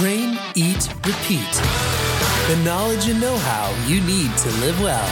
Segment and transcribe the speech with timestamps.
[0.00, 1.52] Train, eat, repeat.
[2.48, 5.06] The knowledge and know how you need to live well.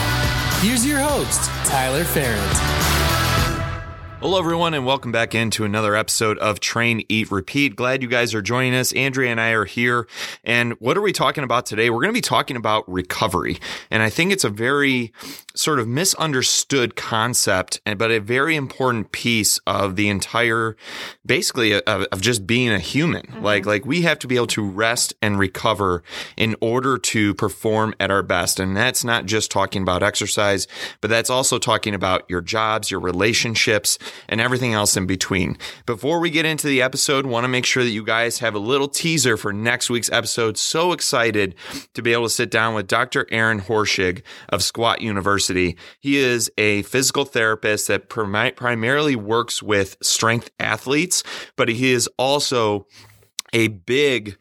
[0.63, 2.88] Here's your host, Tyler Ferrand.
[4.21, 7.77] Hello, everyone, and welcome back into another episode of Train, Eat, Repeat.
[7.77, 8.93] Glad you guys are joining us.
[8.95, 10.09] Andrea and I are here.
[10.43, 11.89] And what are we talking about today?
[11.89, 13.59] We're going to be talking about recovery.
[13.93, 15.13] And I think it's a very
[15.55, 20.77] sort of misunderstood concept, but a very important piece of the entire,
[21.25, 23.23] basically, of, of just being a human.
[23.23, 23.45] Mm-hmm.
[23.45, 26.03] Like, like we have to be able to rest and recover
[26.37, 28.59] in order to perform at our best.
[28.59, 30.67] And that's not just talking about exercise,
[31.01, 33.97] but that's also talking about your jobs, your relationships,
[34.29, 35.57] and everything else in between.
[35.87, 38.59] Before we get into the episode, want to make sure that you guys have a
[38.59, 40.59] little teaser for next week's episode.
[40.59, 41.55] So excited
[41.95, 43.27] to be able to sit down with Dr.
[43.31, 45.77] Aaron Horschig of Squat University.
[46.01, 51.23] He is a physical therapist that prim- primarily works with strength athletes,
[51.57, 52.87] but he is also
[53.53, 54.37] a big,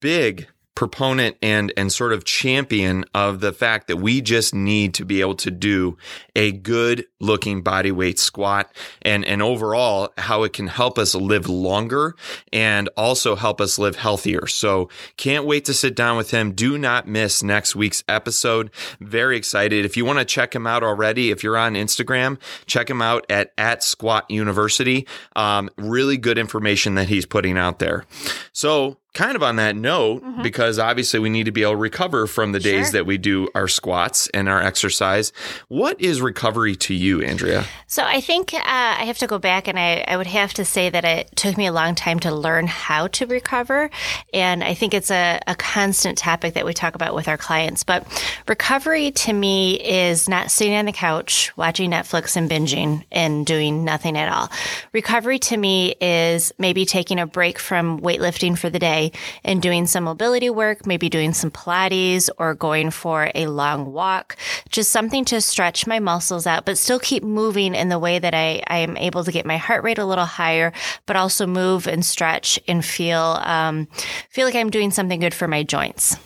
[0.00, 0.48] big
[0.80, 5.20] proponent and and sort of champion of the fact that we just need to be
[5.20, 5.94] able to do
[6.34, 11.50] a good looking body weight squat and and overall how it can help us live
[11.50, 12.16] longer
[12.50, 14.46] and also help us live healthier.
[14.46, 16.52] So can't wait to sit down with him.
[16.52, 18.70] Do not miss next week's episode.
[19.00, 19.84] Very excited.
[19.84, 23.26] If you want to check him out already, if you're on Instagram, check him out
[23.28, 25.06] at at Squat University.
[25.36, 28.06] Um, really good information that he's putting out there.
[28.54, 30.42] So kind of on that note, mm-hmm.
[30.42, 32.92] because obviously we need to be able to recover from the days sure.
[32.92, 35.32] that we do our squats and our exercise.
[35.68, 37.64] What is recovery to you, Andrea?
[37.88, 40.64] So I think uh, I have to go back and I, I would have to
[40.64, 43.90] say that it took me a long time to learn how to recover.
[44.32, 47.82] And I think it's a, a constant topic that we talk about with our clients.
[47.82, 48.06] But
[48.46, 53.84] recovery to me is not sitting on the couch watching Netflix and binging and doing
[53.84, 54.50] nothing at all.
[54.92, 59.62] Recovery to me is maybe taking a break from weightlifting for the day day and
[59.62, 64.36] doing some mobility work, maybe doing some Pilates or going for a long walk,
[64.68, 68.34] just something to stretch my muscles out, but still keep moving in the way that
[68.34, 70.72] I, I am able to get my heart rate a little higher,
[71.06, 73.88] but also move and stretch and feel, um,
[74.30, 76.16] feel like I'm doing something good for my joints.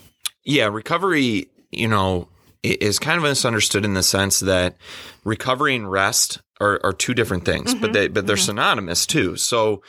[0.44, 0.66] Yeah.
[0.66, 2.28] Recovery, you know,
[2.64, 4.76] is kind of misunderstood in the sense that
[5.24, 7.80] recovery and rest are, are two different things, mm-hmm.
[7.80, 8.44] but they but they're mm-hmm.
[8.44, 9.36] synonymous too.
[9.36, 9.82] So,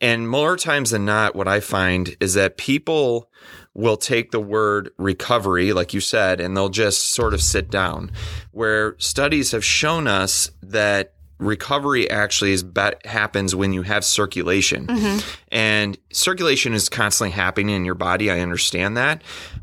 [0.00, 3.28] and more times than not, what I find is that people
[3.74, 8.12] will take the word recovery, like you said, and they'll just sort of sit down.
[8.50, 14.86] Where studies have shown us that recovery actually is bet- happens when you have circulation.
[14.86, 15.28] Mm-hmm.
[15.50, 18.30] And circulation is constantly happening in your body.
[18.30, 19.22] I understand that.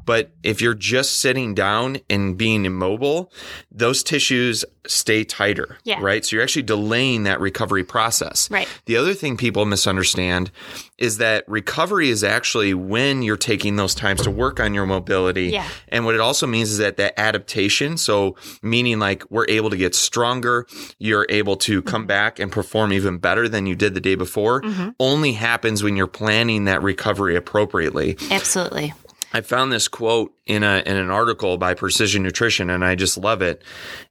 [0.10, 3.32] But if you're just sitting down and being immobile,
[3.72, 5.78] those tissues stay tighter.
[5.84, 6.00] Yeah.
[6.02, 6.26] Right.
[6.26, 8.50] So you're actually delaying that recovery process.
[8.50, 8.68] Right.
[8.88, 10.50] The other thing people misunderstand
[10.98, 15.50] is that recovery is actually when you're taking those times to work on your mobility.
[15.50, 15.68] Yeah.
[15.90, 19.78] And what it also means is that that adaptation, so meaning like we're able to
[19.78, 20.66] get stronger,
[20.98, 22.08] you're able to come mm-hmm.
[22.08, 24.90] back and perform even better than you did the day before, mm-hmm.
[25.00, 28.18] only happens when you're planning that recovery appropriately.
[28.32, 28.92] Absolutely.
[29.34, 33.18] I found this quote in a in an article by Precision Nutrition and I just
[33.18, 33.64] love it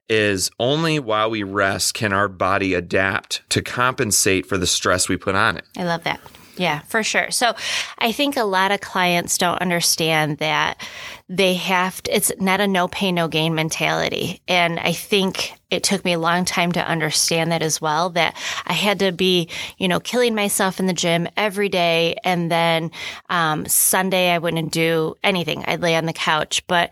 [0.09, 5.17] is only while we rest can our body adapt to compensate for the stress we
[5.17, 5.65] put on it.
[5.77, 6.21] I love that.
[6.58, 7.30] Yeah, for sure.
[7.30, 7.54] So
[7.98, 10.84] I think a lot of clients don't understand that
[11.28, 14.42] they have to, it's not a no pain, no gain mentality.
[14.48, 18.36] And I think it took me a long time to understand that as well, that
[18.66, 19.48] I had to be,
[19.78, 22.16] you know, killing myself in the gym every day.
[22.24, 22.90] And then,
[23.28, 25.64] um, Sunday I wouldn't do anything.
[25.66, 26.90] I'd lay on the couch, but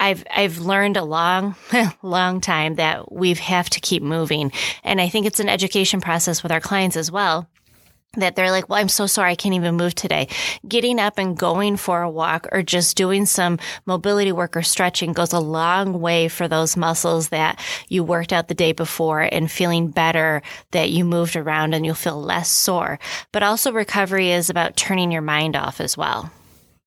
[0.00, 1.54] I've I've learned a long,
[2.02, 4.50] long time that we have to keep moving,
[4.82, 7.48] and I think it's an education process with our clients as well
[8.14, 9.32] that they're like, well, I'm so sorry.
[9.32, 10.28] I can't even move today.
[10.68, 15.12] Getting up and going for a walk or just doing some mobility work or stretching
[15.12, 17.58] goes a long way for those muscles that
[17.88, 21.94] you worked out the day before and feeling better that you moved around and you'll
[21.94, 22.98] feel less sore.
[23.32, 26.30] But also recovery is about turning your mind off as well.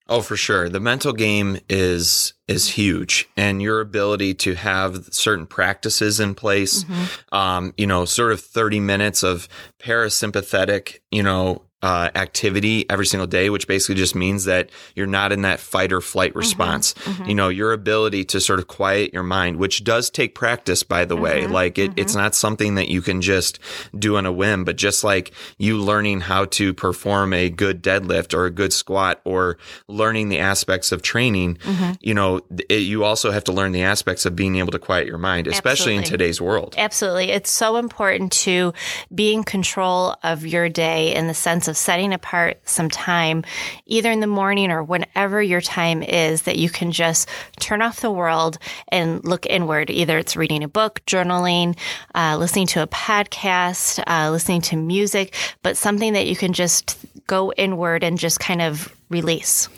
[0.07, 0.69] Oh, for sure.
[0.69, 6.83] The mental game is is huge, and your ability to have certain practices in place.
[6.83, 7.35] Mm-hmm.
[7.35, 9.47] Um, you know, sort of thirty minutes of
[9.79, 15.31] parasympathetic, you know, uh, activity every single day, which basically just means that you're not
[15.31, 16.39] in that fight or flight mm-hmm.
[16.39, 16.93] response.
[16.93, 17.29] Mm-hmm, mm-hmm.
[17.29, 21.05] You know, your ability to sort of quiet your mind, which does take practice, by
[21.05, 21.47] the mm-hmm, way.
[21.47, 22.21] Like it, it's mm-hmm.
[22.21, 23.59] not something that you can just
[23.97, 28.33] do on a whim, but just like you learning how to perform a good deadlift
[28.33, 29.57] or a good squat or
[29.87, 31.91] learning the aspects of training, mm-hmm.
[32.01, 34.79] you know, know, it, you also have to learn the aspects of being able to
[34.79, 36.75] quiet your mind, especially in today's world.
[36.77, 37.31] Absolutely.
[37.31, 38.73] It's so important to
[39.13, 43.43] be in control of your day in the sense of setting apart some time,
[43.85, 47.29] either in the morning or whenever your time is, that you can just
[47.59, 48.57] turn off the world
[48.89, 49.89] and look inward.
[49.89, 51.77] Either it's reading a book, journaling,
[52.13, 56.97] uh, listening to a podcast, uh, listening to music, but something that you can just
[57.27, 59.69] go inward and just kind of release.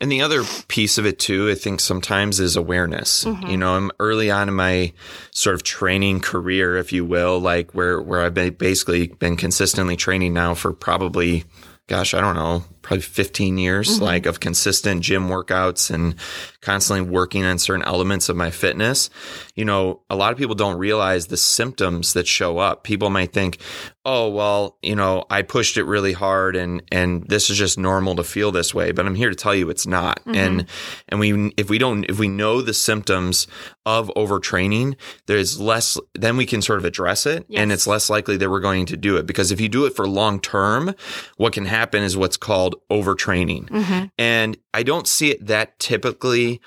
[0.00, 3.24] And the other piece of it too, I think sometimes is awareness.
[3.24, 3.48] Mm-hmm.
[3.48, 4.92] You know, I'm early on in my
[5.32, 9.96] sort of training career, if you will, like where where I've been basically been consistently
[9.96, 11.44] training now for probably,
[11.88, 14.04] gosh, I don't know, probably 15 years, Mm-hmm.
[14.04, 16.14] like of consistent gym workouts and
[16.62, 19.10] constantly working on certain elements of my fitness.
[19.54, 22.84] You know, a lot of people don't realize the symptoms that show up.
[22.84, 23.58] People might think,
[24.04, 28.16] oh well you know i pushed it really hard and and this is just normal
[28.16, 30.64] to feel this way but i'm here to tell you it's not and
[31.10, 33.46] and we if we don't if we know the symptoms
[33.84, 34.96] of overtraining
[35.26, 38.60] there's less then we can sort of address it and it's less likely that we're
[38.60, 40.94] going to do it because if you do it for long term
[41.36, 44.04] what can happen is what's called overtraining mm-hmm.
[44.18, 46.60] and i don't see it that typically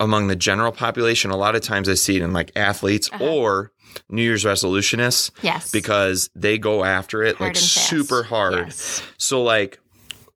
[0.00, 3.24] among the general population a lot of times i see it in like athletes uh-huh.
[3.24, 3.72] or
[4.08, 5.70] new year's resolutionists Yes.
[5.70, 8.66] because they go after it Hard like super hard.
[8.66, 9.02] Yes.
[9.18, 9.78] So like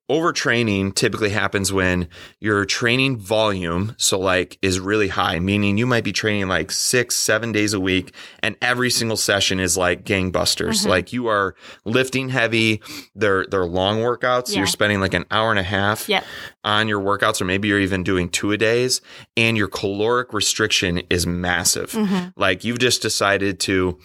[0.09, 2.07] overtraining typically happens when
[2.39, 7.13] your training volume so like is really high meaning you might be training like six
[7.15, 10.89] seven days a week and every single session is like gangbusters Mm-hmm.
[10.89, 11.55] like you are
[11.85, 12.81] lifting heavy
[13.15, 14.59] they're they're long workouts Yeah.
[14.59, 16.23] you're spending like an hour and a half Yep.
[16.63, 19.01] on your workouts or maybe you're even doing two a days
[19.35, 22.29] and your caloric restriction is massive Mm-hmm.
[22.39, 23.99] like you've just decided to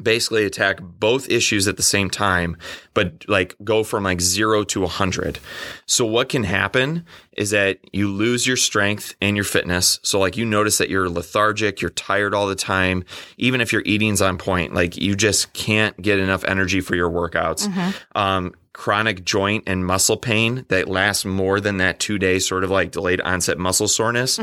[0.00, 2.56] basically attack both issues at the same time,
[2.94, 5.38] but like go from like zero to a hundred.
[5.86, 7.04] So what can happen
[7.36, 10.00] is that you lose your strength and your fitness.
[10.02, 13.04] So like you notice that you're lethargic, you're tired all the time,
[13.36, 17.10] even if your eating's on point, like you just can't get enough energy for your
[17.10, 17.68] workouts.
[18.14, 22.70] Um, chronic joint and muscle pain that lasts more than that two day sort of
[22.70, 24.40] like delayed onset muscle soreness.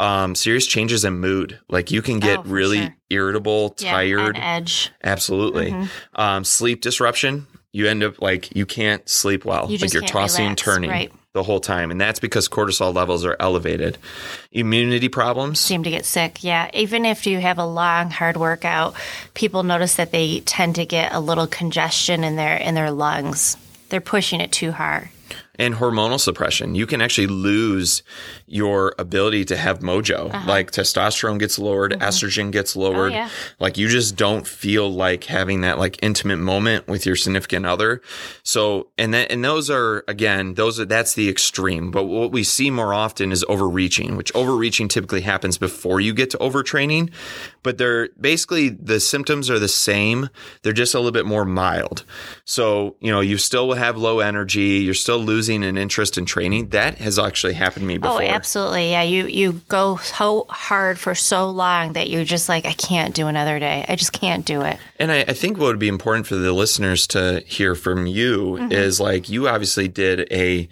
[0.00, 1.60] Um, serious changes in mood.
[1.68, 2.94] Like you can get Oh, really sure.
[3.10, 4.36] irritable, Yeah, tired.
[4.38, 4.90] edge.
[5.04, 5.74] Absolutely.
[6.14, 7.46] Um, sleep disruption.
[7.72, 9.70] You end up like you can't sleep well.
[9.70, 11.12] You like you're tossing and turning right.
[11.34, 11.90] the whole time.
[11.90, 13.98] And that's because cortisol levels are elevated.
[14.50, 15.60] Immunity problems.
[15.60, 16.42] seem to get sick.
[16.42, 16.70] Yeah.
[16.72, 18.94] Even if you have a long, hard workout,
[19.34, 23.56] people notice that they tend to get a little congestion in their in their lungs.
[23.88, 25.08] They're pushing it too hard.
[25.58, 26.74] And hormonal suppression.
[26.74, 28.02] You can actually lose
[28.46, 30.32] your ability to have mojo.
[30.32, 30.48] Uh-huh.
[30.48, 32.02] Like testosterone gets lowered, mm-hmm.
[32.02, 33.12] estrogen gets lowered.
[33.12, 33.28] Oh, yeah.
[33.58, 38.00] Like you just don't feel like having that like intimate moment with your significant other.
[38.44, 41.90] So, and that, and those are again, those are, that's the extreme.
[41.90, 46.30] But what we see more often is overreaching, which overreaching typically happens before you get
[46.30, 47.10] to overtraining.
[47.64, 50.30] But they're basically the symptoms are the same.
[50.62, 52.04] They're just a little bit more mild.
[52.44, 54.78] So, you know, you still will have low energy.
[54.78, 56.68] You're still losing an interest in training.
[56.68, 58.22] That has actually happened to me before.
[58.22, 58.90] Oh, absolutely.
[58.90, 59.02] Yeah.
[59.02, 63.26] You you go so hard for so long that you're just like, I can't do
[63.26, 63.84] another day.
[63.88, 64.78] I just can't do it.
[64.98, 68.28] And I, I think what would be important for the listeners to hear from you
[68.58, 68.72] Mm-hmm.
[68.72, 70.68] is like you obviously did a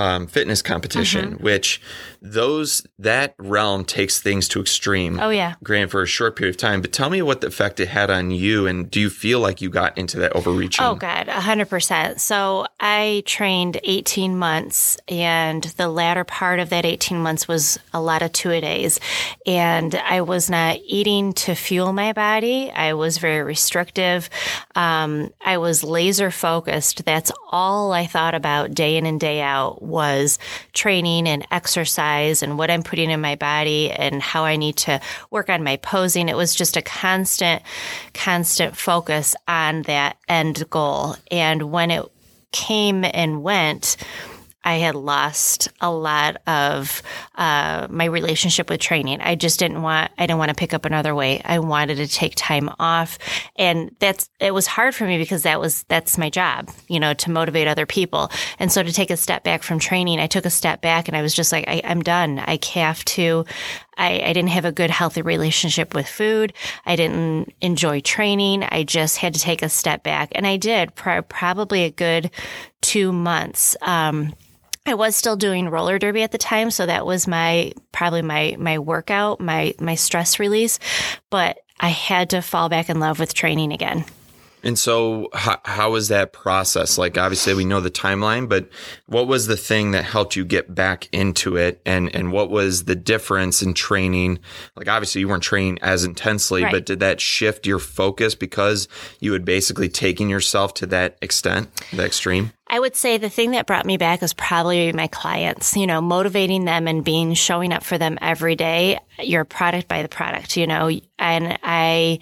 [0.00, 1.44] um, fitness competition, Mm-hmm.
[1.44, 1.80] which
[2.22, 5.18] those that realm takes things to extreme.
[5.20, 5.54] Oh, yeah.
[5.62, 6.80] granted for a short period of time.
[6.82, 9.60] But tell me what the effect it had on you, and do you feel like
[9.60, 10.84] you got into that overreaching?
[10.84, 12.20] Oh God, a hundred percent.
[12.20, 18.00] So I trained eighteen months, and the latter part of that eighteen months was a
[18.00, 19.00] lot of two a days,
[19.46, 22.70] and I was not eating to fuel my body.
[22.70, 24.28] I was very restrictive.
[24.74, 27.04] Um, I was laser focused.
[27.04, 30.38] That's all I thought about day in and day out was
[30.72, 35.00] training and exercise and what I'm putting in my body and how I need to
[35.30, 36.28] work on my posing.
[36.28, 37.62] It was just a constant,
[38.14, 41.16] constant focus on that end goal.
[41.30, 42.04] And when it
[42.52, 43.96] came and went,
[44.62, 47.02] I had lost a lot of
[47.34, 49.20] uh, my relationship with training.
[49.20, 50.10] I just didn't want.
[50.18, 51.42] I didn't want to pick up another weight.
[51.44, 53.18] I wanted to take time off,
[53.56, 57.14] and that's it was hard for me because that was that's my job, you know,
[57.14, 58.30] to motivate other people.
[58.58, 61.16] And so to take a step back from training, I took a step back, and
[61.16, 62.38] I was just like, I, I'm done.
[62.38, 63.46] I have to.
[63.96, 66.54] I, I didn't have a good, healthy relationship with food.
[66.86, 68.62] I didn't enjoy training.
[68.64, 72.30] I just had to take a step back, and I did pr- probably a good
[72.80, 73.76] two months.
[73.82, 74.34] Um,
[74.86, 78.56] I was still doing roller derby at the time, so that was my probably my
[78.58, 80.78] my workout, my my stress release,
[81.28, 84.04] but I had to fall back in love with training again.
[84.62, 86.98] And so, how, how was that process?
[86.98, 88.68] Like, obviously, we know the timeline, but
[89.06, 91.80] what was the thing that helped you get back into it?
[91.86, 94.38] And, and what was the difference in training?
[94.76, 96.72] Like, obviously, you weren't training as intensely, Right.
[96.72, 98.88] but did that shift your focus because
[99.20, 102.52] you had basically taken yourself to that extent, that extreme?
[102.72, 106.00] I would say the thing that brought me back is probably my clients, you know,
[106.00, 109.00] motivating them and being showing up for them every day.
[109.18, 110.88] You're a product by the product, you know,
[111.18, 112.20] and I,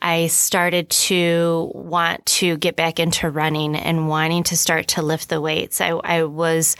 [0.00, 5.28] I started to want to get back into running and wanting to start to lift
[5.28, 5.80] the weights.
[5.80, 6.76] I, I was,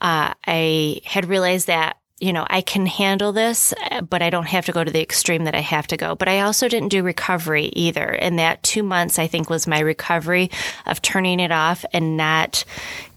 [0.00, 3.74] uh, I had realized that you know, I can handle this,
[4.08, 6.14] but I don't have to go to the extreme that I have to go.
[6.14, 8.06] But I also didn't do recovery either.
[8.06, 10.50] And that two months, I think, was my recovery
[10.86, 12.64] of turning it off and not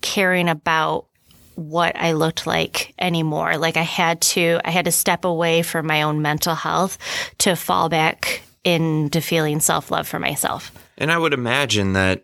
[0.01, 1.06] caring about
[1.56, 3.58] what I looked like anymore.
[3.58, 6.98] Like I had to, I had to step away from my own mental health
[7.39, 10.72] to fall back into feeling self love for myself.
[10.98, 12.24] And I would imagine that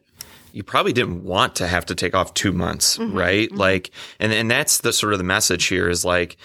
[0.52, 3.18] you probably didn't want to have to take off two months, Mm-hmm.
[3.18, 3.52] right?
[3.52, 6.38] Like, and and that's the sort of the message here is like.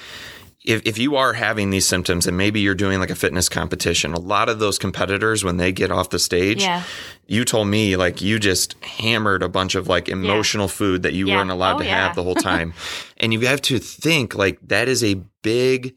[0.63, 4.13] If, if you are having these symptoms and maybe you're doing like a fitness competition,
[4.13, 6.83] a lot of those competitors, when they get off the stage, Yeah.
[7.27, 11.29] you told me like you just hammered a bunch of like emotional food that you
[11.29, 11.37] Yeah.
[11.37, 12.07] weren't allowed Oh, to yeah.
[12.07, 12.75] have the whole time.
[13.17, 15.95] and you have to think like that is a big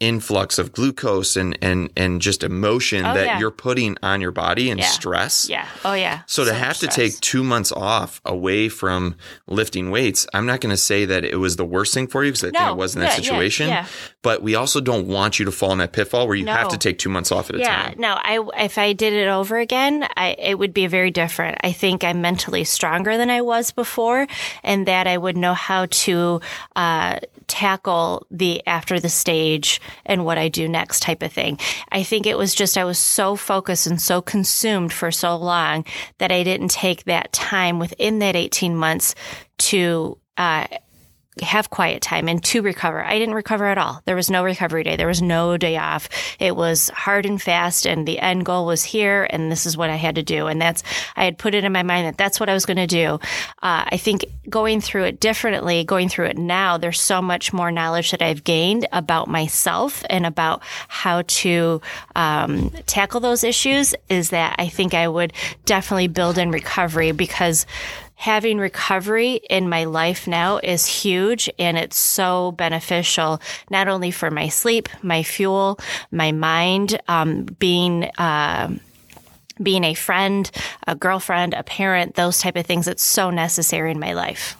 [0.00, 3.38] influx of glucose and, and, and just emotion Oh, that yeah.
[3.38, 4.86] you're putting on your body and Yeah.
[4.86, 5.48] stress.
[5.48, 5.66] Yeah.
[5.84, 6.22] Oh, yeah.
[6.26, 9.14] So to much have to take two months off away from
[9.46, 12.32] lifting weights, I'm not going to say that it was the worst thing for you
[12.32, 13.68] because I think it was in that Yeah, yeah, situation.
[13.68, 13.86] yeah.
[14.22, 16.78] But we also don't want you to fall in that pitfall where you have to
[16.78, 17.94] take two months off at a Yeah, time.
[17.98, 21.58] no, I if I did it over again, I it would be very different.
[21.62, 24.26] I think I'm mentally stronger than I was before,
[24.64, 26.40] and that I would know how to
[26.74, 31.58] uh, tackle the after the stage and what I do next type of thing.
[31.90, 35.84] I think it was just I was so focused and so consumed for so long
[36.18, 39.14] that I didn't take that time within that 18 months
[39.58, 40.18] to.
[40.36, 40.66] Uh,
[41.42, 43.04] have quiet time and to recover.
[43.04, 44.00] I didn't recover at all.
[44.04, 44.96] There was no recovery day.
[44.96, 46.08] There was no day off.
[46.38, 49.90] It was hard and fast and the end goal was here and this is what
[49.90, 50.46] I had to do.
[50.46, 50.84] And that's,
[51.16, 53.18] I had put it in my mind that that's what I was going to do.
[53.62, 57.72] Uh, I think going through it differently, going through it now, there's so much more
[57.72, 61.80] knowledge that I've gained about myself and about how to
[62.14, 65.32] um, tackle those issues is that I think I would
[65.64, 67.66] definitely build in recovery because
[68.16, 73.40] having recovery in my life now is huge and it's so beneficial
[73.70, 75.78] not only for my sleep my fuel
[76.10, 78.80] my mind um, being um
[79.62, 80.50] being a friend
[80.86, 84.56] a girlfriend a parent those type of things it's so necessary in my life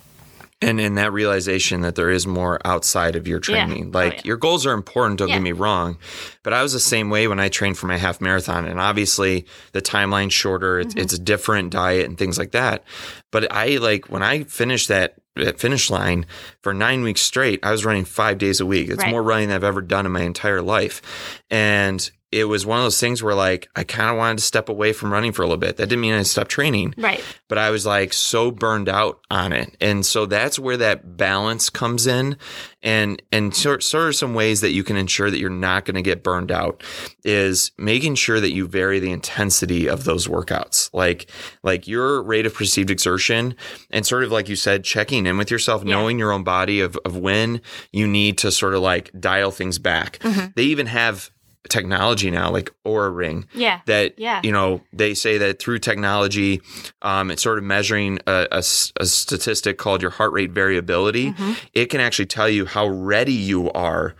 [0.64, 3.64] And in that realization that there is more outside of your Yeah.
[3.66, 3.92] training.
[3.94, 4.20] Oh, Like yeah.
[4.24, 5.36] your goals are important, don't Yeah.
[5.36, 5.98] get me wrong.
[6.42, 8.64] But I was the same way when I trained for my half marathon.
[8.64, 11.02] And obviously the timeline's shorter, it's, Mm-hmm.
[11.02, 12.84] it's a different diet and things like that.
[13.30, 16.26] But I like when I finished that that finish line
[16.62, 18.88] for nine weeks straight, I was running five days a week.
[18.88, 19.10] It's Right.
[19.10, 21.02] more running than I've ever done in my entire life.
[21.50, 24.68] And it was one of those things where like I kind of wanted to step
[24.68, 25.76] away from running for a little bit.
[25.76, 27.22] That didn't mean I stopped training right
[27.54, 29.76] but I was like so burned out on it.
[29.80, 32.36] And so that's where that balance comes in.
[32.82, 35.94] And, and sort, sort of some ways that you can ensure that you're not going
[35.94, 36.82] to get burned out
[37.24, 40.90] is making sure that you vary the intensity of those workouts.
[40.92, 41.30] Like,
[41.62, 43.54] like your rate of perceived exertion
[43.90, 46.98] and sort of like you said, checking in with yourself, knowing your own body of,
[47.04, 47.62] of when
[47.92, 50.18] you need to sort of like dial things back.
[50.18, 50.46] Mm-hmm.
[50.56, 51.30] They even have
[51.70, 54.40] technology now, like Oura Ring yeah that Yeah.
[54.44, 56.60] you know they say that through technology
[57.02, 58.62] um, it's sort of measuring a a
[59.06, 61.52] statistic called your heart rate variability Mm-hmm.
[61.72, 64.14] it can actually tell you how ready you are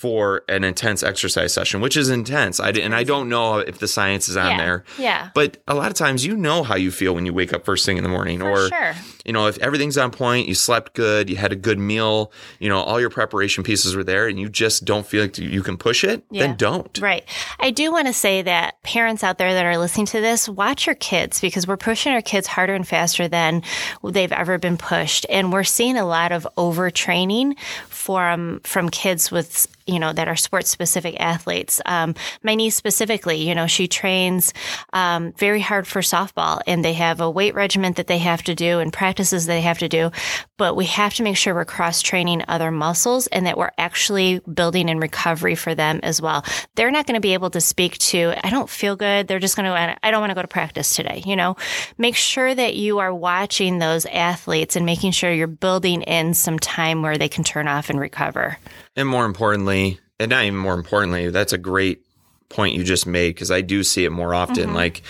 [0.00, 3.88] for an intense exercise session which is intense I, and i don't know if the
[3.88, 4.56] science is on yeah.
[4.56, 7.52] there yeah but a lot of times you know how you feel when you wake
[7.52, 8.94] up first thing in the morning For or sure.
[9.26, 12.68] you know if everything's on point you slept good you had a good meal you
[12.70, 15.76] know all your preparation pieces were there and you just don't feel like you can
[15.76, 16.46] push it Yeah.
[16.46, 17.24] then don't Right.
[17.58, 20.86] I do want to say that parents out there that are listening to this, watch
[20.86, 23.62] your kids because we're pushing our kids harder and faster than
[24.02, 25.26] they've ever been pushed.
[25.28, 30.36] And we're seeing a lot of overtraining from, from kids with, you know, that are
[30.36, 31.80] sports specific athletes.
[31.86, 34.52] Um, my niece specifically, you know, she trains
[34.92, 38.54] um, very hard for softball and they have a weight regimen that they have to
[38.54, 40.10] do and practices they have to do.
[40.56, 44.40] But we have to make sure we're cross training other muscles and that we're actually
[44.40, 46.44] building in recovery for them as well.
[46.74, 49.26] They're not going to be able to speak to, I don't feel good.
[49.26, 51.22] They're just going to, I don't want to go to practice today.
[51.24, 51.56] You know,
[51.98, 56.58] make sure that you are watching those athletes and making sure you're building in some
[56.58, 58.58] time where they can turn off and recover.
[58.96, 62.04] And more importantly, and not even more importantly, that's a great
[62.50, 64.66] point you just made because I do see it more often.
[64.66, 64.74] Mm-hmm.
[64.74, 65.02] Like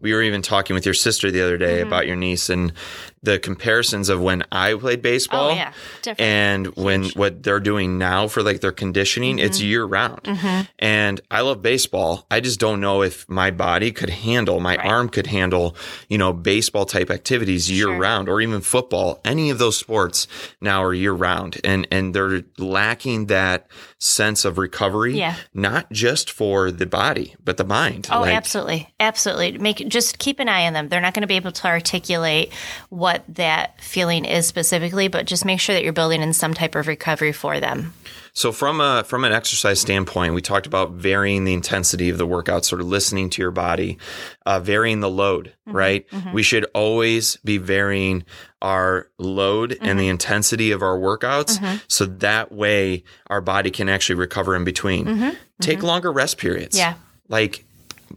[0.00, 2.72] we were even talking with your sister the other day about your niece and
[3.22, 5.72] the comparisons of when I played baseball Oh, yeah.
[6.18, 9.66] And when what they're doing now for like their conditioning, it's Mm-hmm.
[9.68, 10.68] year round.
[10.78, 12.26] And I love baseball.
[12.30, 15.74] I just don't know if my body could handle, my arm could handle,
[16.08, 17.98] you know, baseball type activities year Sure.
[17.98, 19.20] round or even football.
[19.24, 20.26] Any of those sports
[20.60, 23.66] now are year round and and they're lacking that
[23.98, 25.34] sense of recovery, Yeah.
[25.54, 28.08] not just for the body, but the mind.
[28.12, 29.58] Oh, Like, absolutely, absolutely.
[29.58, 30.88] Make just keep an eye on them.
[30.88, 32.52] They're not going to be able to articulate
[32.90, 36.74] what that feeling is specifically, but just make sure that you're building in some type
[36.74, 37.92] of recovery for them.
[38.32, 42.26] So from a from an exercise standpoint, we talked about varying the intensity of the
[42.26, 43.98] workout, sort of listening to your body,
[44.46, 45.54] uh, varying the load.
[45.66, 46.32] Mm-hmm, right, mm-hmm.
[46.32, 48.24] we should always be varying
[48.62, 50.10] our load and the mm-hmm.
[50.10, 55.36] intensity of our workouts, so that way our body can actually recover in between.
[55.60, 56.78] Take longer rest periods.
[56.78, 56.94] Yeah.
[57.28, 57.64] like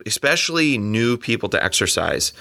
[0.05, 2.33] especially new people to exercise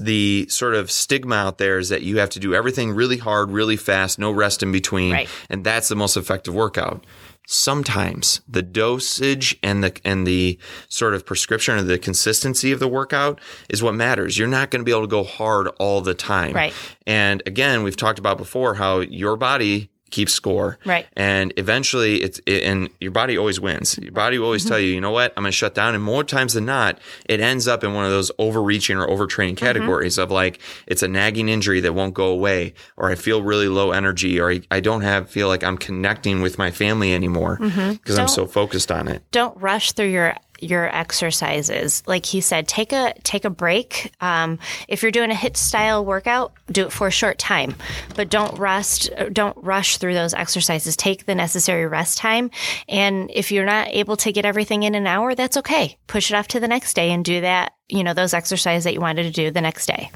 [0.00, 3.50] the sort of stigma out there is that you have to do everything really hard,
[3.50, 5.28] really fast, no rest in between, Right.
[5.50, 7.04] and that's the most effective workout.
[7.46, 12.88] Sometimes the dosage and the and the sort of prescription or the consistency of the
[12.88, 13.38] workout
[13.68, 14.38] is what matters.
[14.38, 16.54] You're not going to be able to go hard all the time.
[16.54, 16.72] Right.
[17.06, 20.78] And again, we've talked about before how your body keeps score.
[20.84, 21.06] Right.
[21.16, 23.98] And eventually it's it, and your body always wins.
[23.98, 24.68] Your body will always Mm-hmm.
[24.70, 25.94] tell you, you know what, I'm going to shut down.
[25.94, 29.54] And more times than not, it ends up in one of those overreaching or overtraining
[29.56, 29.66] Mm-hmm.
[29.66, 33.68] categories of like it's a nagging injury that won't go away, or I feel really
[33.68, 37.56] low energy, or I, I don't have feel like I'm connecting with my family anymore
[37.60, 38.14] because I'm Mm-hmm.
[38.16, 39.22] Don't- so focused on it.
[39.32, 42.02] don't rush through your your exercises.
[42.06, 44.12] Like he said take a take a break.
[44.20, 44.58] Um,
[44.88, 47.74] if you're doing a HIIT style workout do it for a short time
[48.14, 50.96] but don't rest don't rush through those exercises.
[50.96, 52.50] Take the necessary rest time.
[52.88, 55.98] And if you're not able to get everything in an hour that's okay.
[56.06, 58.94] Push it off to the next day and do that you know those exercises that
[58.94, 60.10] you wanted to do the next day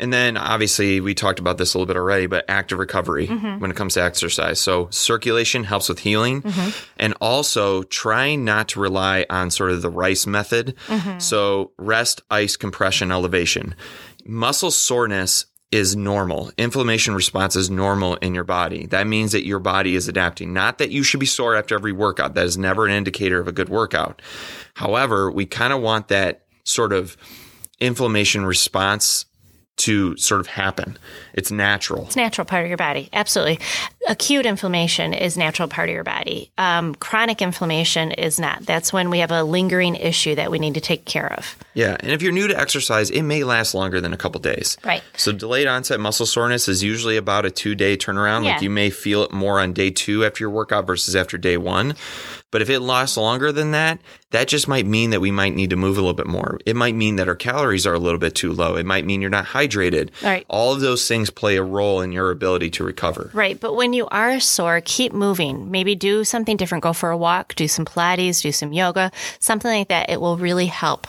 [0.00, 3.60] And then obviously we talked about this a little bit already, but active recovery mm-hmm.
[3.60, 4.60] when it comes to exercise.
[4.60, 6.70] So circulation helps with healing mm-hmm.
[6.96, 10.74] and also trying not to rely on sort of the rice method.
[10.88, 11.20] Mm-hmm.
[11.20, 13.76] So rest, ice, compression, elevation.
[14.26, 16.50] Muscle soreness is normal.
[16.56, 18.86] Inflammation response is normal in your body.
[18.86, 20.52] That means that your body is adapting.
[20.52, 22.34] Not that you should be sore after every workout.
[22.34, 24.22] That is never an indicator of a good workout.
[24.74, 27.16] However, we kind of want that sort of
[27.80, 29.26] inflammation response
[29.76, 30.96] to sort of happen.
[31.32, 32.04] It's natural.
[32.06, 33.08] It's natural part of your body.
[33.12, 33.58] Absolutely.
[34.06, 36.50] Acute inflammation is natural part of your body.
[36.58, 38.64] Um, chronic inflammation is not.
[38.66, 41.56] That's when we have a lingering issue that we need to take care of.
[41.72, 41.96] Yeah.
[41.98, 44.76] And if you're new to exercise, it may last longer than a couple days.
[44.84, 45.02] Right.
[45.16, 48.44] So delayed onset muscle soreness is usually about a two day turnaround.
[48.44, 48.52] Yeah.
[48.52, 51.56] Like you may feel it more on day two after your workout versus after day
[51.56, 51.94] one.
[52.50, 53.98] But if it lasts longer than that,
[54.30, 56.60] that just might mean that we might need to move a little bit more.
[56.64, 58.76] It might mean that our calories are a little bit too low.
[58.76, 60.10] It might mean you're not hydrated.
[60.22, 60.46] Right.
[60.48, 63.30] All of those things play a role in your ability to recover.
[63.32, 63.58] Right.
[63.58, 65.70] But when you are sore, keep moving.
[65.70, 66.82] Maybe do something different.
[66.82, 70.10] Go for a walk, do some Pilates, do some yoga, something like that.
[70.10, 71.06] It will really help.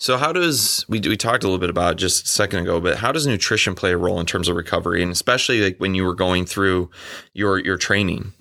[0.00, 2.98] So, how does we we talked a little bit about just a second ago, but
[2.98, 6.04] how does nutrition play a role in terms of recovery, and especially like when you
[6.04, 6.88] were going through
[7.32, 8.32] your your training?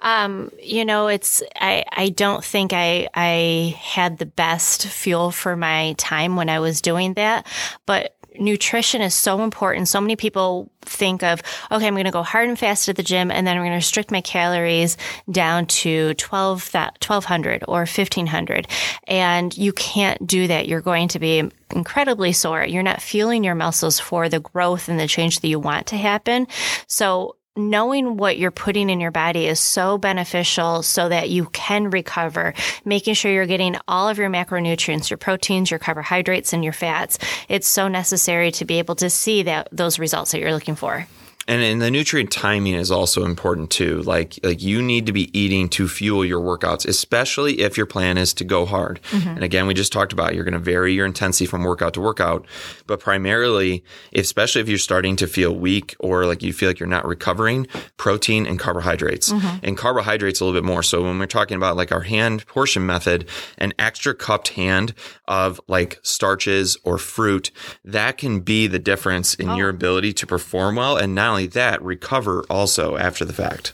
[0.00, 5.56] um you know it's i i don't think i i had the best fuel for
[5.56, 7.46] my time when i was doing that
[7.86, 9.88] but nutrition is so important.
[9.88, 13.02] So many people think of okay i'm going to go hard and fast at the
[13.02, 14.96] gym and then i'm going to restrict my calories
[15.30, 18.66] down to 12 that 1200 or 1500
[19.06, 20.68] and you can't do that.
[20.68, 22.64] You're going to be incredibly sore.
[22.64, 25.96] You're not fueling your muscles for the growth and the change that you want to
[25.96, 26.46] happen.
[26.86, 31.90] So knowing what you're putting in your body is so beneficial so that you can
[31.90, 36.72] recover, making sure you're getting all of your macronutrients, your proteins, your carbohydrates, and your
[36.72, 37.18] fats.
[37.48, 41.06] It's so necessary to be able to see that those results that you're looking for.
[41.50, 44.02] And, and the nutrient timing is also important too.
[44.02, 48.18] Like like you need to be eating to fuel your workouts, especially if your plan
[48.18, 49.00] is to go hard.
[49.10, 49.28] Mm-hmm.
[49.30, 52.00] And again, we just talked about you're going to vary your intensity from workout to
[52.00, 52.46] workout,
[52.86, 53.82] but primarily,
[54.14, 57.66] especially if you're starting to feel weak or like you feel like you're not recovering,
[57.96, 59.32] protein and carbohydrates.
[59.32, 59.64] Mm-hmm.
[59.64, 60.84] And carbohydrates a little bit more.
[60.84, 64.94] So when we're talking about like our hand portion method, an extra cupped hand
[65.26, 67.50] of like starches or fruit,
[67.84, 69.70] that can be the difference in your oh.
[69.70, 73.72] ability to perform well and not only that, recover also after the fact.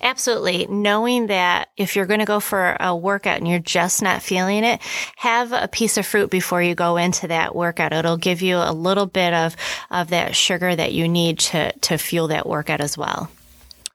[0.00, 0.66] Absolutely.
[0.68, 4.62] Knowing that if you're going to go for a workout and you're just not feeling
[4.62, 4.80] it,
[5.16, 7.92] have a piece of fruit before you go into that workout.
[7.92, 9.56] It'll give you a little bit of,
[9.90, 13.30] of that sugar that you need to, to fuel that workout as well.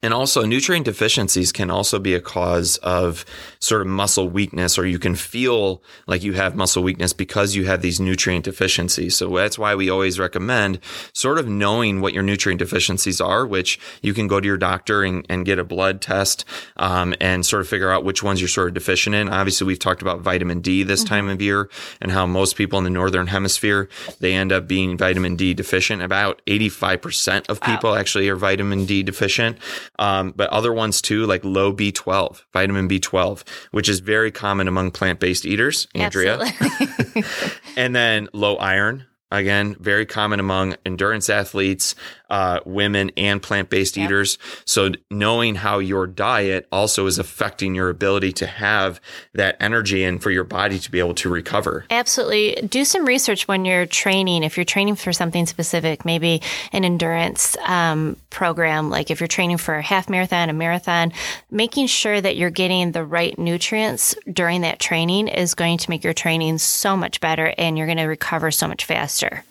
[0.03, 3.23] And also, nutrient deficiencies can also be a cause of
[3.59, 7.65] sort of muscle weakness, or you can feel like you have muscle weakness because you
[7.65, 9.15] have these nutrient deficiencies.
[9.15, 10.79] So that's why we always recommend
[11.13, 15.03] sort of knowing what your nutrient deficiencies are, which you can go to your doctor
[15.03, 16.45] and, and get a blood test
[16.77, 19.29] um, and sort of figure out which ones you're sort of deficient in.
[19.29, 21.69] Obviously, we've talked about vitamin D this time of year
[22.01, 23.87] and how most people in the northern hemisphere
[24.19, 26.01] they end up being vitamin D deficient.
[26.01, 29.59] About 85% of people actually are vitamin D deficient.
[30.01, 34.89] Um, but other ones too, like low B12, vitamin B12, which is very common among
[34.89, 36.41] plant based eaters, Andrea.
[37.77, 39.05] And then low iron.
[39.31, 41.95] Again, very common among endurance athletes,
[42.31, 44.05] uh, women, and plant based Yep.
[44.05, 44.37] eaters.
[44.65, 48.99] So, knowing how your diet also is affecting your ability to have
[49.33, 51.85] that energy and for your body to be able to recover.
[51.91, 52.67] Absolutely.
[52.67, 54.43] Do some research when you're training.
[54.43, 56.41] If you're training for something specific, maybe
[56.71, 61.11] an endurance um, program, like if you're training for a half marathon, a marathon,
[61.51, 66.03] making sure that you're getting the right nutrients during that training is going to make
[66.03, 69.43] your training so much better and you're going to recover so much faster.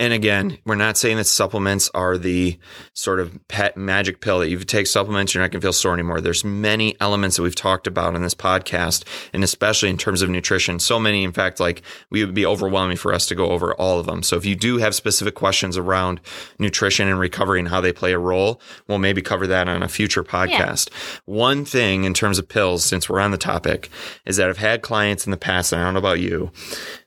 [0.00, 2.58] And again, we're not saying that supplements are the
[2.94, 5.92] sort of pet magic pill that you take supplements, you're not going to feel sore
[5.92, 6.22] anymore.
[6.22, 10.30] There's many elements that we've talked about in this podcast, and especially in terms of
[10.30, 10.78] nutrition.
[10.78, 14.00] So many, in fact, like we would be overwhelming for us to go over all
[14.00, 14.22] of them.
[14.22, 16.22] So if you do have specific questions around
[16.58, 18.58] nutrition and recovery and how they play a role,
[18.88, 20.88] we'll maybe cover that on a future podcast.
[21.26, 23.90] One thing in terms of pills, since we're on the topic,
[24.24, 26.52] is that I've had clients in the past, and I don't know about you,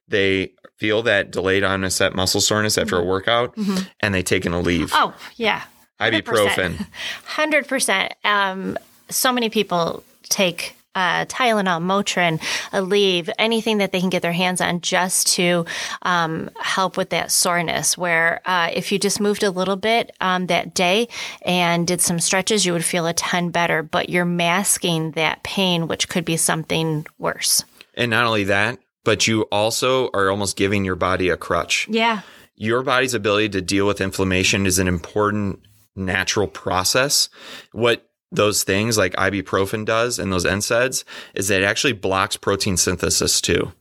[0.08, 0.54] they
[0.84, 3.56] feel that delayed onset muscle soreness after a workout
[4.02, 4.90] and they take an Aleve.
[4.92, 5.64] Oh, yeah.
[6.02, 6.86] Ibuprofen.
[7.26, 8.12] 100%.
[8.26, 8.78] Um,
[9.10, 12.38] so many people take uh, Tylenol, Motrin,
[12.74, 15.66] Aleve, anything that they can get their hands on just to
[16.02, 17.98] um, help with that soreness.
[17.98, 21.08] Where uh, if you just moved a little bit um, that day
[21.44, 25.88] and did some stretches, you would feel a ton better, but you're masking that pain,
[25.88, 27.64] which could be something worse.
[27.96, 31.88] And not only that, but you also are almost giving your body a crutch.
[31.90, 32.22] Yeah.
[32.56, 35.60] Your body's ability to deal with inflammation is an important
[35.96, 37.30] natural process.
[37.72, 41.04] What those things like ibuprofen does and those NSAIDs
[41.36, 43.72] is that it actually blocks protein synthesis too.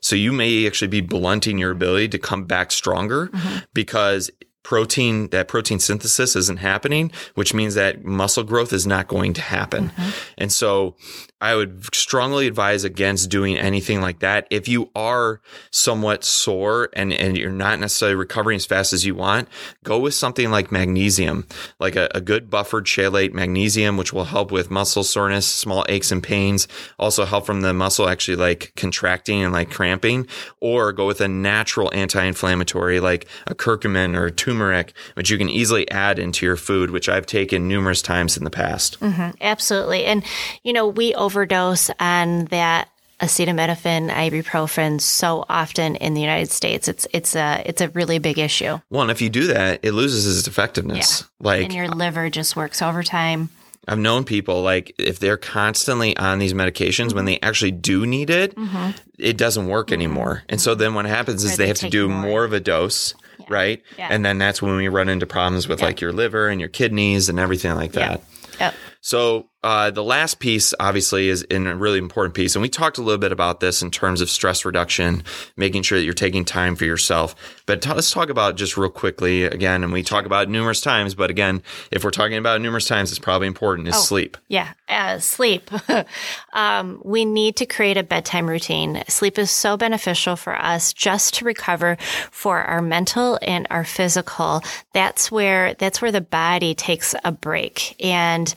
[0.00, 3.58] So you may actually be blunting your ability to come back stronger mm-hmm.
[3.72, 4.30] because
[4.62, 9.40] protein that protein synthesis isn't happening, which means that muscle growth is not going to
[9.40, 9.88] happen.
[9.88, 10.10] Mm-hmm.
[10.38, 10.96] And so
[11.40, 14.46] I would strongly advise against doing anything like that.
[14.50, 19.14] If you are somewhat sore and, and you're not necessarily recovering as fast as you
[19.14, 19.48] want,
[19.82, 21.46] go with something like magnesium,
[21.78, 26.12] like a, a good buffered chelate magnesium, which will help with muscle soreness, small aches
[26.12, 26.68] and pains,
[26.98, 30.26] also help from the muscle actually like contracting and like cramping,
[30.60, 35.48] or go with a natural anti-inflammatory like a curcumin or a turmeric, which you can
[35.48, 39.00] easily add into your food, which I've taken numerous times in the past.
[39.00, 39.30] Mm-hmm.
[39.40, 40.04] Absolutely.
[40.04, 40.24] And,
[40.62, 42.88] you know, we overdose on that
[43.20, 46.88] acetaminophen, ibuprofen so often in the United States.
[46.88, 48.80] It's it's a it's a really big issue.
[48.88, 51.24] Well, and if you do that, it loses its effectiveness.
[51.38, 53.50] Like and your liver just works overtime.
[53.86, 57.26] I've known people like if they're constantly on these medications when mm-hmm.
[57.26, 58.90] they actually do need it, mm-hmm.
[59.18, 60.42] it doesn't work anymore.
[60.48, 62.22] And so then what happens is they they have to do more.
[62.22, 63.14] more of a dose,
[63.48, 63.82] right?
[63.98, 64.08] Yeah.
[64.10, 67.28] And then that's when we run into problems with like your liver and your kidneys
[67.28, 68.20] and everything like that.
[68.58, 68.66] Yeah.
[68.66, 68.74] Yep.
[69.00, 72.96] So uh, the last piece, obviously, is in a really important piece, and we talked
[72.96, 75.22] a little bit about this in terms of stress reduction,
[75.56, 77.34] making sure that you're taking time for yourself.
[77.66, 80.80] But t- let's talk about just real quickly again, and we talk about it numerous
[80.80, 81.14] times.
[81.14, 84.38] But again, if we're talking about it numerous times, it's probably important is sleep.
[84.48, 85.70] Yeah, uh, sleep.
[86.54, 89.02] um, we need to create a bedtime routine.
[89.08, 91.98] Sleep is so beneficial for us just to recover
[92.30, 94.62] for our mental and our physical.
[94.94, 98.54] That's where that's where the body takes a break, and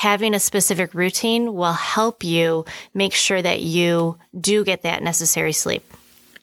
[0.00, 5.52] having a specific routine will help you make sure that you do get that necessary
[5.52, 5.84] sleep.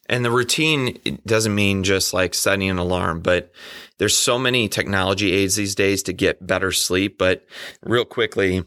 [0.08, 3.52] And the routine doesn't mean just like setting an alarm, but
[3.98, 7.18] there's so many technology aids these days to get better sleep.
[7.18, 7.48] But
[7.82, 8.64] real quickly,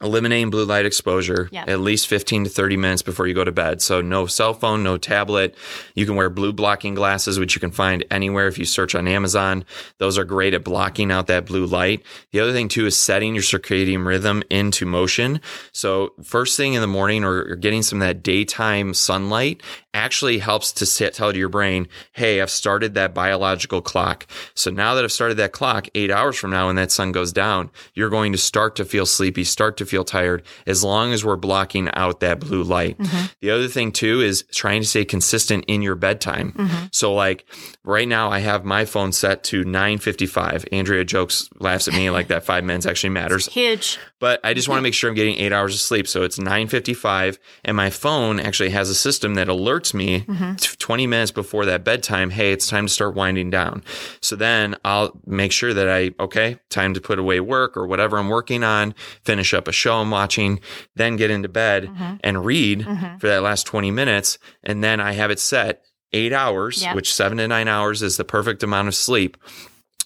[0.00, 1.64] eliminating blue light exposure Yeah.
[1.66, 3.80] at least 15 to 30 minutes before you go to bed.
[3.80, 5.54] So no cell phone, no tablet.
[5.94, 9.06] You can wear blue blocking glasses, which you can find anywhere if you search on
[9.08, 9.64] Amazon.
[9.98, 12.02] Those are great at blocking out that blue light.
[12.32, 15.40] The other thing too is setting your circadian rhythm into motion.
[15.72, 19.62] So first thing in the morning or, or getting some of that daytime sunlight
[19.94, 24.26] actually helps to set, tell to your brain, hey, I've started that biological clock.
[24.54, 27.32] So now that I've started that clock, eight hours from now when that sun goes
[27.32, 31.12] down, you're going to start to feel sleepy, start to to feel tired as long
[31.12, 32.98] as we're blocking out that blue light.
[32.98, 33.26] Mm-hmm.
[33.40, 36.52] The other thing too is trying to stay consistent in your bedtime.
[36.52, 36.86] Mm-hmm.
[36.92, 37.46] So like
[37.84, 40.68] right now I have my phone set to 9:55.
[40.72, 43.46] Andrea jokes laughs at me like that 5 minutes actually matters.
[43.46, 43.98] Huge.
[44.20, 46.08] But I just want to make sure I'm getting 8 hours of sleep.
[46.08, 50.54] So it's 9:55 and my phone actually has a system that alerts me Mm-hmm.
[50.78, 53.82] 20 minutes before that bedtime, hey, it's time to start winding down.
[54.20, 58.18] So then I'll make sure that I okay, time to put away work or whatever
[58.18, 60.60] I'm working on, finish up a show I'm watching,
[60.96, 62.14] then get into bed Mm-hmm.
[62.22, 62.84] and read
[63.20, 65.82] for that last 20 minutes and then I have it set
[66.12, 66.94] 8 hours, Yep.
[66.94, 69.36] which 7 to 9 hours is the perfect amount of sleep.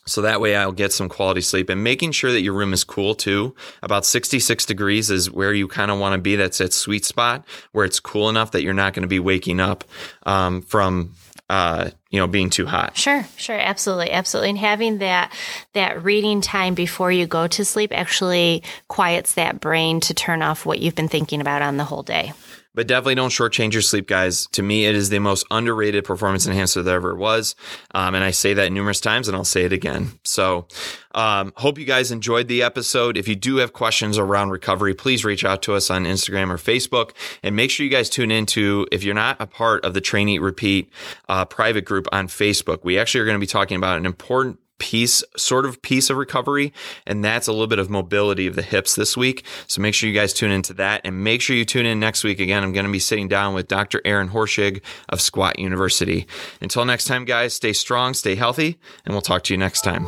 [0.07, 2.83] So that way I'll get some quality sleep and making sure that your room is
[2.83, 3.55] cool too.
[3.83, 6.35] About 66 degrees is where you kind of want to be.
[6.35, 9.61] That's that sweet spot where it's cool enough that you're not going to be waking
[9.61, 9.85] up
[10.25, 11.13] um, from,
[11.49, 12.97] uh, you know, being too hot.
[12.97, 14.51] Sure, sure, absolutely, absolutely.
[14.51, 15.33] And having that
[15.73, 20.67] that reading time before you go to sleep actually quiets that brain to turn off
[20.67, 22.33] what you've been thinking about on the whole day.
[22.75, 24.47] But definitely don't shortchange your sleep, guys.
[24.53, 27.57] To me, it is the most underrated performance enhancer there ever was.
[27.95, 30.13] Um, and I say that numerous times and I'll say it again.
[30.25, 30.69] So,
[31.13, 33.17] um, hope you guys enjoyed the episode.
[33.17, 36.57] If you do have questions around recovery, please reach out to us on Instagram or
[36.57, 40.01] Facebook and make sure you guys tune into, if you're not a part of the
[40.01, 40.93] Train Eat Repeat,
[41.29, 44.61] uh, private group on Facebook, we actually are going to be talking about an important
[44.79, 46.73] piece, sort of piece of recovery.
[47.07, 49.45] And that's a little bit of mobility of the hips this week.
[49.67, 52.25] So make sure you guys tune into that and make sure you tune in next
[52.25, 52.41] week.
[52.41, 54.01] Again, I'm going to be sitting down with Dr.
[54.05, 56.27] Aaron Horschig of Squat University.
[56.61, 60.07] Until next time, guys, stay strong, stay healthy, and we'll talk to you next time.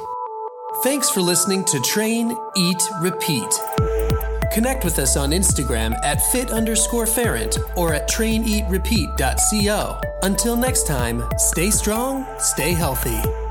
[0.82, 3.52] Thanks for listening to Train, Eat, Repeat.
[4.52, 10.00] Connect with us on Instagram at fit underscore ferrent or at traineatrepeat.co.
[10.22, 13.49] Until next time, stay strong, stay healthy.